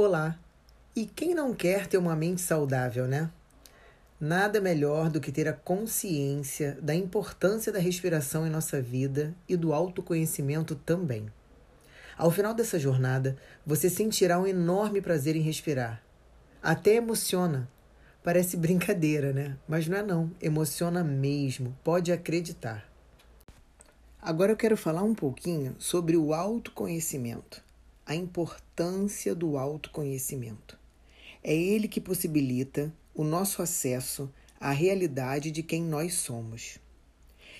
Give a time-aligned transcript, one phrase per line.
[0.00, 0.38] Olá!
[0.94, 3.28] E quem não quer ter uma mente saudável, né?
[4.20, 9.56] Nada melhor do que ter a consciência da importância da respiração em nossa vida e
[9.56, 11.26] do autoconhecimento também.
[12.16, 13.36] Ao final dessa jornada,
[13.66, 16.00] você sentirá um enorme prazer em respirar.
[16.62, 17.68] Até emociona.
[18.22, 19.56] Parece brincadeira, né?
[19.66, 22.88] Mas não é não, emociona mesmo, pode acreditar.
[24.22, 27.66] Agora eu quero falar um pouquinho sobre o autoconhecimento
[28.08, 30.78] a importância do autoconhecimento.
[31.44, 36.78] É ele que possibilita o nosso acesso à realidade de quem nós somos.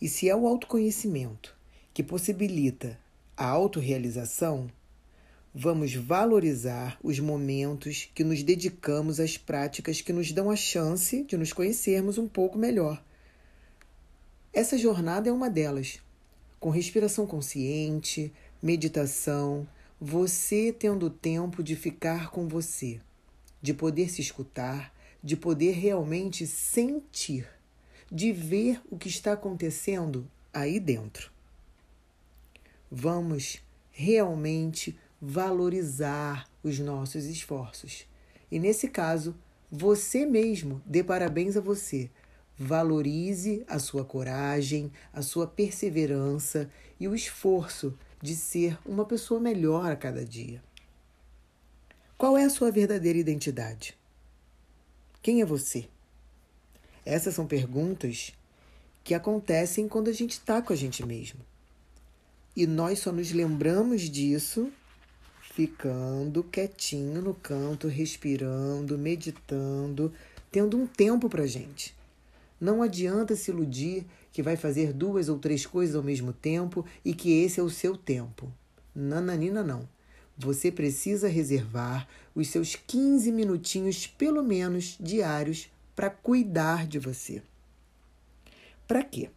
[0.00, 1.54] E se é o autoconhecimento
[1.92, 2.98] que possibilita
[3.36, 4.70] a autorrealização,
[5.54, 11.36] vamos valorizar os momentos que nos dedicamos às práticas que nos dão a chance de
[11.36, 13.04] nos conhecermos um pouco melhor.
[14.54, 16.00] Essa jornada é uma delas,
[16.58, 18.32] com respiração consciente,
[18.62, 19.68] meditação,
[20.00, 23.02] você tendo tempo de ficar com você,
[23.60, 27.46] de poder se escutar, de poder realmente sentir,
[28.10, 31.30] de ver o que está acontecendo aí dentro.
[32.90, 38.06] Vamos realmente valorizar os nossos esforços.
[38.50, 39.36] E nesse caso,
[39.70, 42.10] você mesmo dê parabéns a você.
[42.56, 49.90] Valorize a sua coragem, a sua perseverança e o esforço de ser uma pessoa melhor
[49.90, 50.62] a cada dia.
[52.16, 53.96] Qual é a sua verdadeira identidade?
[55.22, 55.88] Quem é você?
[57.04, 58.32] Essas são perguntas
[59.02, 61.40] que acontecem quando a gente está com a gente mesmo.
[62.54, 64.70] E nós só nos lembramos disso
[65.40, 70.12] ficando quietinho no canto, respirando, meditando,
[70.50, 71.94] tendo um tempo para gente.
[72.60, 77.14] Não adianta se iludir que vai fazer duas ou três coisas ao mesmo tempo e
[77.14, 78.52] que esse é o seu tempo.
[78.94, 79.88] Nananina, não.
[80.36, 87.42] Você precisa reservar os seus 15 minutinhos, pelo menos, diários para cuidar de você.
[88.88, 89.28] Para quê?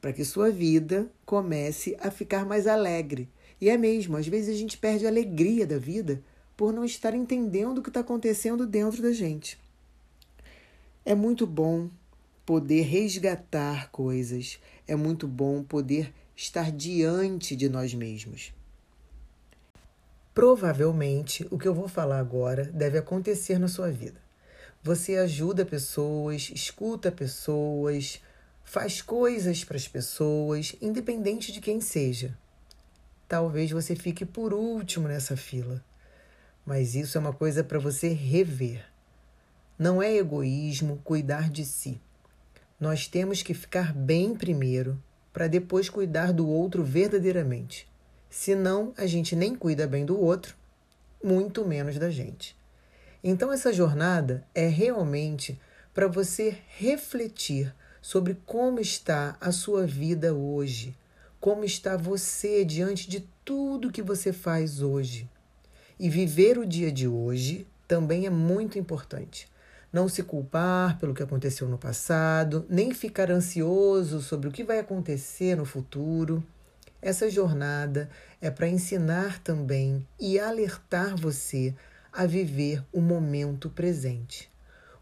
[0.00, 3.28] Para que sua vida comece a ficar mais alegre.
[3.60, 6.22] E é mesmo, às vezes a gente perde a alegria da vida
[6.56, 9.58] por não estar entendendo o que está acontecendo dentro da gente.
[11.04, 11.90] É muito bom
[12.44, 18.52] poder resgatar coisas, é muito bom poder estar diante de nós mesmos.
[20.34, 24.20] Provavelmente o que eu vou falar agora deve acontecer na sua vida.
[24.82, 28.20] Você ajuda pessoas, escuta pessoas,
[28.64, 32.36] faz coisas para as pessoas, independente de quem seja.
[33.28, 35.82] Talvez você fique por último nessa fila,
[36.66, 38.84] mas isso é uma coisa para você rever.
[39.78, 42.00] Não é egoísmo cuidar de si.
[42.78, 45.00] Nós temos que ficar bem primeiro
[45.32, 47.88] para depois cuidar do outro verdadeiramente.
[48.28, 50.56] Senão, a gente nem cuida bem do outro,
[51.22, 52.56] muito menos da gente.
[53.22, 55.58] Então, essa jornada é realmente
[55.94, 60.96] para você refletir sobre como está a sua vida hoje,
[61.40, 65.30] como está você diante de tudo que você faz hoje.
[65.98, 69.48] E viver o dia de hoje também é muito importante
[69.94, 74.80] não se culpar pelo que aconteceu no passado, nem ficar ansioso sobre o que vai
[74.80, 76.42] acontecer no futuro.
[77.00, 78.10] Essa jornada
[78.40, 81.72] é para ensinar também e alertar você
[82.12, 84.50] a viver o momento presente.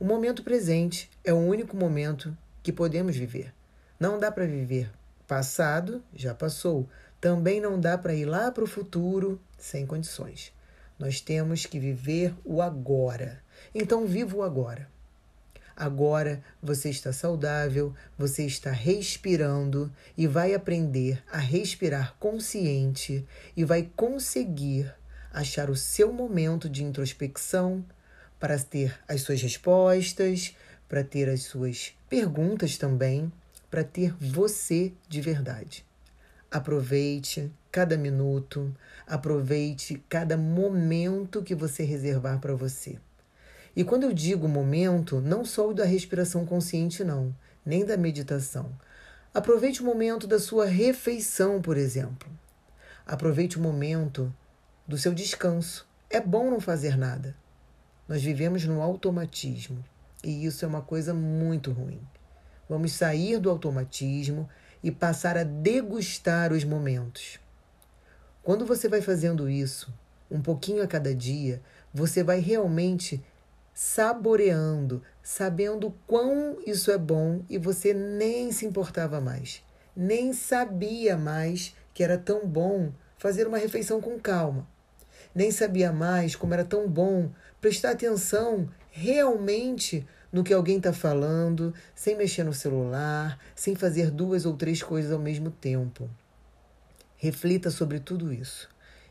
[0.00, 3.52] O momento presente é o único momento que podemos viver.
[4.00, 4.90] Não dá para viver
[5.26, 6.88] passado, já passou.
[7.20, 10.50] Também não dá para ir lá para o futuro sem condições.
[10.98, 13.46] Nós temos que viver o agora.
[13.74, 14.88] Então, viva o agora.
[15.78, 23.24] Agora você está saudável, você está respirando e vai aprender a respirar consciente
[23.56, 24.92] e vai conseguir
[25.32, 27.84] achar o seu momento de introspecção
[28.40, 30.52] para ter as suas respostas,
[30.88, 33.32] para ter as suas perguntas também,
[33.70, 35.86] para ter você de verdade.
[36.50, 38.74] Aproveite cada minuto,
[39.06, 42.98] aproveite cada momento que você reservar para você.
[43.78, 47.32] E quando eu digo momento, não o da respiração consciente, não,
[47.64, 48.72] nem da meditação.
[49.32, 52.28] Aproveite o momento da sua refeição, por exemplo.
[53.06, 54.34] Aproveite o momento
[54.84, 55.86] do seu descanso.
[56.10, 57.36] É bom não fazer nada.
[58.08, 59.84] Nós vivemos no automatismo
[60.24, 62.00] e isso é uma coisa muito ruim.
[62.68, 64.48] Vamos sair do automatismo
[64.82, 67.38] e passar a degustar os momentos.
[68.42, 69.94] Quando você vai fazendo isso,
[70.28, 71.62] um pouquinho a cada dia,
[71.94, 73.22] você vai realmente
[73.80, 79.62] saboreando, sabendo quão isso é bom e você nem se importava mais,
[79.94, 84.66] nem sabia mais que era tão bom fazer uma refeição com calma.
[85.32, 87.30] Nem sabia mais como era tão bom
[87.60, 94.44] prestar atenção realmente no que alguém está falando, sem mexer no celular, sem fazer duas
[94.44, 96.10] ou três coisas ao mesmo tempo.
[97.16, 98.68] Reflita sobre tudo isso.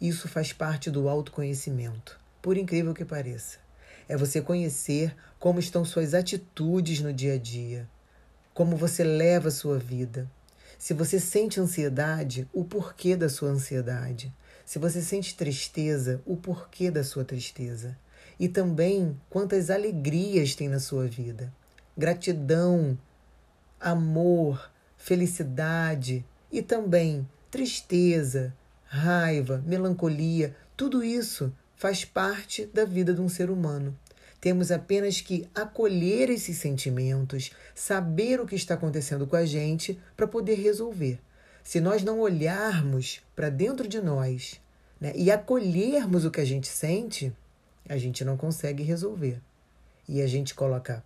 [0.00, 3.67] Isso faz parte do autoconhecimento, por incrível que pareça.
[4.08, 7.88] É você conhecer como estão suas atitudes no dia a dia,
[8.54, 10.28] como você leva a sua vida.
[10.78, 14.32] Se você sente ansiedade, o porquê da sua ansiedade.
[14.64, 17.96] Se você sente tristeza, o porquê da sua tristeza
[18.38, 21.52] e também quantas alegrias tem na sua vida.
[21.96, 22.96] Gratidão,
[23.80, 33.28] amor, felicidade e também tristeza, raiva, melancolia, tudo isso faz parte da vida de um
[33.28, 33.96] ser humano.
[34.40, 40.26] Temos apenas que acolher esses sentimentos, saber o que está acontecendo com a gente para
[40.26, 41.18] poder resolver.
[41.64, 44.60] Se nós não olharmos para dentro de nós
[45.00, 47.32] né, e acolhermos o que a gente sente,
[47.88, 49.40] a gente não consegue resolver.
[50.08, 51.02] E a gente coloca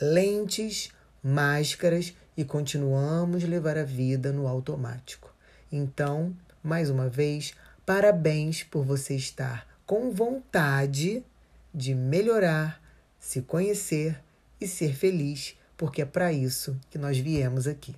[0.00, 0.90] lentes,
[1.22, 5.34] máscaras e continuamos levar a vida no automático.
[5.70, 7.54] Então, mais uma vez,
[7.84, 11.24] parabéns por você estar com vontade
[11.72, 12.78] de melhorar,
[13.18, 14.22] se conhecer
[14.60, 17.96] e ser feliz, porque é para isso que nós viemos aqui.